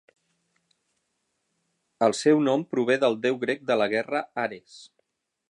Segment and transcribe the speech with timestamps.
[2.07, 4.81] El seu nom prové del deu grec de la guerra Ares.